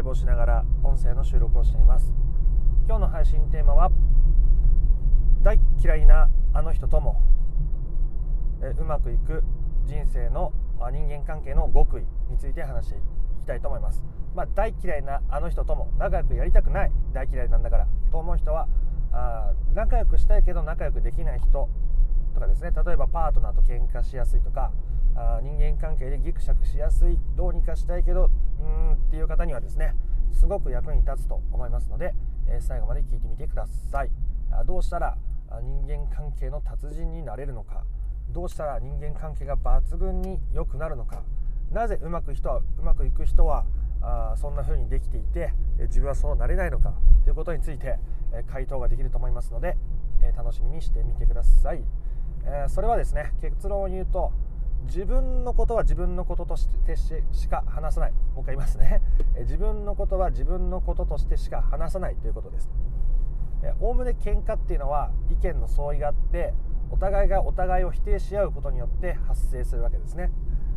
[0.00, 2.12] イブをしながら音声の収録をしています。
[2.86, 3.90] 今日の配信テーマは
[5.42, 7.22] 大嫌いなあの人とも
[8.62, 9.44] えうまくいく
[9.86, 10.52] 人生の
[10.90, 13.00] 人間関係の極意について話してい
[13.42, 14.02] きたいと思います。
[14.34, 18.68] まあ、大嫌いなあの人とも仲良くやりたくない大嫌いなんだからと思う人は
[19.12, 21.68] あ仲良くしたいけど仲良くできない人
[22.32, 22.70] とかですね。
[22.70, 24.72] 例えばパートナーと喧嘩しやすいとか
[25.16, 29.94] あ人間関係でギクシャクしやすいどうにかしたいけどうんっていう方にはですね
[30.32, 32.14] すごく役に立つと思いますので、
[32.48, 34.10] えー、最後まで聞いてみてください。
[34.52, 35.16] あどうしたら
[35.62, 37.84] 人間関係の達人になれるのか。
[38.30, 41.22] どうしたら人間関係が抜群に良くなるのか。
[41.72, 43.64] なぜうまく人はうまくいく人は
[44.00, 46.94] あそんな風にできていて自分はそうなれないのか。
[47.24, 47.98] ということについて
[48.46, 49.76] 回答ができると思いますので
[50.36, 51.82] 楽しみにしてみてください。
[52.68, 54.32] それはですね結論を言うと
[54.84, 58.12] 自分のことは自分のこととしてしか話さない。
[58.12, 59.00] もう一回言いますね。
[59.40, 62.70] 自分のことは自分のこととしてしか話さないということです。
[63.80, 66.54] おおむね喧嘩っていうのは意見の相違があって
[66.90, 70.32] お互いがお互いを否定し合うことによって発生するわけですね。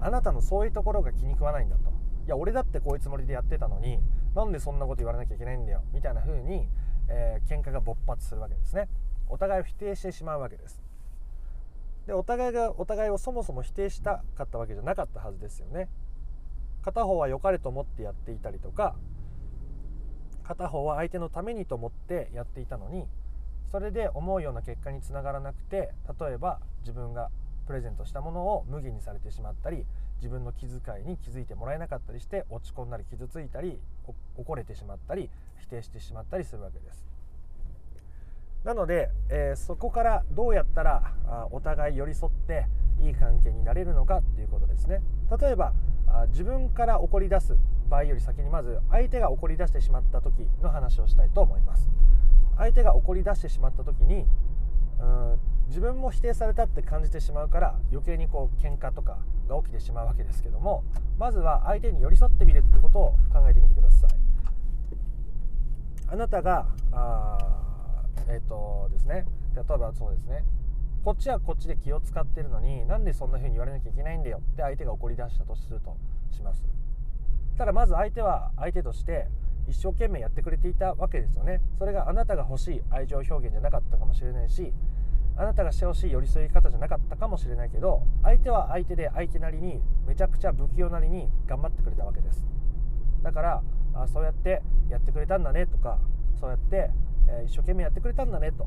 [0.00, 1.90] あなたのそういうところが気に食わないんだと。
[2.26, 3.98] いや俺だってこういうつもりでやってたのに
[4.34, 6.68] なんでそんなこと言われなきゃいけないんだよみたいな風に、
[7.08, 8.88] えー、喧嘩が勃発するわけですね。
[9.28, 10.85] お互いを否定してしまうわけです。
[12.06, 15.88] でお互いがお互いをそもそも否定したかったわけじゃなかったはずですよね。
[16.82, 18.94] 片方は良かれと思ってやっていたりとか
[20.44, 23.08] 片方は相手のためにと思ってやっていたのに
[23.72, 25.90] それで思うような結果につながらなくて
[26.20, 27.30] 例えば自分が
[27.66, 29.84] プレゼントしたものを無限にされてしまったり
[30.18, 33.80] 自分の気遣いに気づいてもらえなかったりして落ち込んだり傷ついたり
[34.36, 37.15] 怒れてしまったり否定してしまったりするわけです。
[38.66, 42.66] なので、えー、そこからどうやったらあお互い寄り添って
[43.00, 45.00] いい関係になれるのかっていうことですね。
[45.40, 45.72] 例えば
[46.08, 47.56] あ自分から怒り出す
[47.88, 51.88] 場合より先にまず相手が怒り出してしまった時の話をしたいと思います。
[52.56, 54.26] 相手が怒り出してしまった時に
[54.98, 59.18] うん自分も否定されたって感じてしまうから余計にこう喧嘩とか
[59.48, 60.82] が起きてしまうわけですけども
[61.18, 64.10] まずは相手に寄り添ってみるってことを考えてみてください。
[66.08, 66.66] あなたが
[68.28, 69.24] えっ、ー、とですね。
[69.54, 70.44] 例えばそうですね。
[71.04, 74.38] こっちはこっちで気を使ってるのになんでそんな風に言われなきゃいけないんだよ。
[74.38, 75.96] って相手が怒り出したとすると
[76.30, 76.64] します。
[77.56, 79.28] ただまず相手は相手として
[79.68, 81.60] 一生懸命やってくれていたわけですよね。
[81.78, 84.72] それがあなたが欲しい愛情表現じゃなかったかもしれないし
[85.36, 92.44] あなたがしてほしい寄り添い方じゃなかったかもしれないけど相手は相手で相手なりにめちゃくちゃ不器用なりに頑張ってくれたわけです。
[93.22, 93.62] だから
[93.94, 95.98] あそうやってやってくれたんだねとか
[96.38, 96.90] そうやって、
[97.28, 98.66] え、一生懸命やってくれたんだねと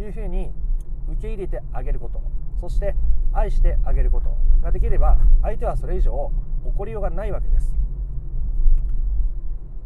[0.00, 0.52] いうふうに
[1.08, 2.20] 受け入れてあげること。
[2.60, 2.94] そして
[3.32, 6.32] 愛してあげることができれば相手はそれ以上
[6.64, 7.74] 怒りようがないわけです。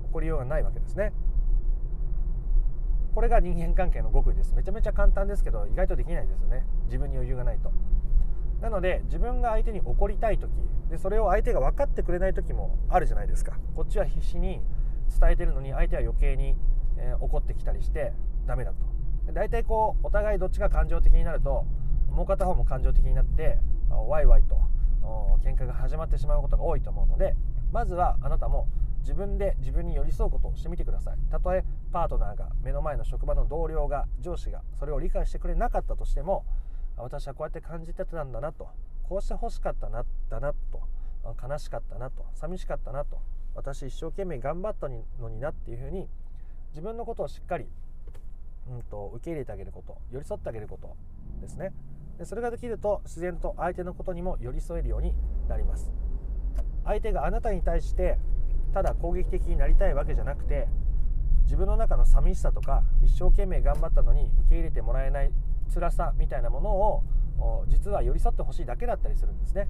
[0.07, 1.13] 起こりようがないわけですね。
[3.15, 4.55] これが人間関係の極意です。
[4.55, 6.65] めちゃめちゃ簡単ですけど意外とできないですよね。
[6.87, 7.71] 自分に余裕がないと。
[8.63, 10.51] なので自分が相手に怒りたい時
[10.89, 13.59] でそれを相手が分かってくれない時もあるじゃないですか。
[13.75, 14.63] こっちは必死に
[15.21, 16.57] 伝えてるのに相手は余計に、
[17.03, 18.13] えー、怒ってきたりして
[18.47, 18.77] ダメだと。
[19.33, 21.65] 大体こうお互いどっちが感情的になると
[22.11, 23.59] もう片方も感情的になって
[23.91, 24.57] ワイワイと
[25.45, 27.37] 喧嘩が始まってしまうことが多いと思うので
[27.71, 28.69] まずはあなたも
[29.01, 31.17] 自分で自分に寄り添うことをしてみてください。
[31.31, 36.45] たとえパートナーが目の前の職場の同僚が上司がそれを理解してくれなかったとしても
[36.97, 38.69] 私はこうやって感じてたんだなと。
[39.09, 40.83] こうして欲しかったなだなと。
[41.25, 42.25] 悲しかったなと。
[42.35, 43.21] 寂しかったなと。
[43.55, 46.09] 私一生懸命頑張ったのになっていうふうに
[46.73, 47.67] 自分のことをしっかり、
[48.69, 50.97] うんと、受け入れてあげること寄り添ってあげること
[51.41, 51.73] ですね。
[52.19, 55.15] でそれができると自然と相手のことにも寄り添えるように
[55.49, 55.93] なります。
[56.85, 58.19] 相手があなたに対して
[58.75, 60.69] ただ攻撃的になりたいわけじゃなくて
[61.45, 65.31] 自分の中の寂しさとか一生懸命頑張ったのに受け入れてもらえない
[65.73, 67.03] 辛さみたいなものを
[67.69, 69.69] 実は寄り添ってほしいだけだったりするんですね。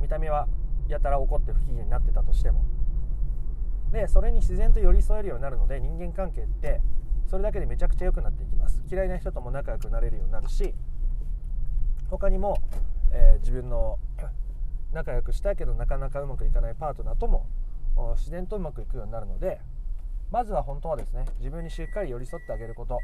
[0.00, 0.46] 見た目は
[0.88, 2.64] やたら怒って不機嫌になってたとしても。
[3.92, 6.80] でそれに自然と寄り添えるようになるので人間関係って
[7.26, 8.82] それだけでめちゃくちゃ良くなっていきます。
[8.90, 10.74] 嫌いな人とも仲良くなれるようになるし
[12.08, 12.58] 他にも、
[13.12, 13.98] えー、自分の
[14.92, 17.46] 仲良くしたいけどなかなかうまくいかないパートナーとも
[18.16, 19.60] 自然とうまくいくようになるので
[20.30, 22.98] まずは本当はですね自分にしっかり寄り添ってあげること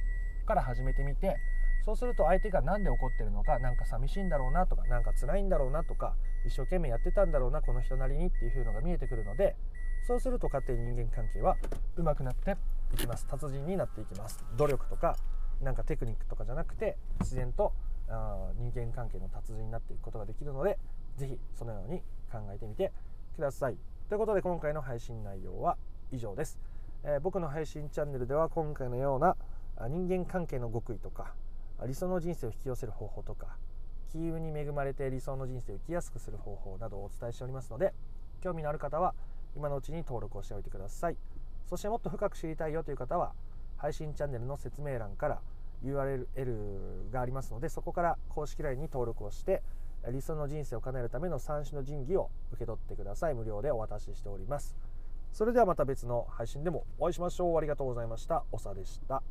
[0.47, 1.37] から始めてみて
[1.85, 6.15] そうすると相手が何で怒ってるのか何か寂しいんだろうなとか何か辛いんだろうなとか
[6.47, 9.57] 一生懸命やってたんだろうなこの人なりにっていう風のが見えてくるので
[10.03, 11.57] そうすると勝手に人間関係は
[11.97, 12.57] 上手くなって
[12.95, 13.27] いきます。
[13.27, 14.45] 達人になっていきます。
[14.57, 15.17] 努力とか
[15.63, 17.73] なんかテクニックとかじゃなくて自然と
[18.09, 20.79] あ人間関係の達人になっていくことができるので
[21.17, 22.01] 是非そのように
[22.33, 22.93] 考えてみて
[23.37, 23.77] ください。
[24.09, 25.77] ということで今回の配信内容は
[26.11, 26.59] 以上です、
[27.05, 29.37] えー、僕の配信チャンネルでは今回のような
[29.89, 31.33] 人間関係の極意とか
[31.87, 33.57] 理想の人生を引き寄せる方法とか
[34.11, 37.95] 金融に恵まれて理想の人生を生きやすくする方法などをお伝えしておりますので
[38.43, 39.15] 興味のある方は
[39.57, 41.17] 今のうちに登録をしておいてください。
[41.67, 43.33] そしてもっと深く知りたいよという方は
[43.77, 45.41] 配信チャンネルの説明欄から
[45.85, 49.63] URL がありますのでそこから公式 LINE に登録をして
[50.11, 53.35] 理想の人生を叶えるための3種の神器を受け取ってください。
[53.35, 54.77] 無料でお渡ししております。
[55.33, 57.57] それではまた別の配信でもお会いしましょう。
[57.57, 58.45] ありがとうございました。
[58.53, 59.23] おさでした。